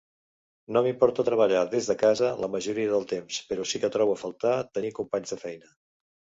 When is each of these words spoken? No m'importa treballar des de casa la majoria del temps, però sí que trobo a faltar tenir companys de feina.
No 0.77 0.81
m'importa 0.87 1.25
treballar 1.27 1.61
des 1.73 1.89
de 1.91 1.97
casa 2.05 2.31
la 2.45 2.51
majoria 2.55 2.93
del 2.95 3.07
temps, 3.13 3.39
però 3.53 3.69
sí 3.75 3.85
que 3.87 3.93
trobo 3.99 4.19
a 4.19 4.21
faltar 4.25 4.57
tenir 4.81 4.95
companys 5.03 5.37
de 5.39 5.43
feina. 5.47 5.75